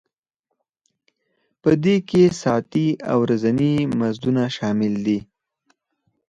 په 1.61 1.69
دې 1.83 1.95
کې 2.09 2.23
ساعتي 2.41 2.87
او 3.11 3.17
ورځني 3.23 3.73
مزدونه 3.99 4.43
شامل 4.57 4.93
دي 5.05 5.19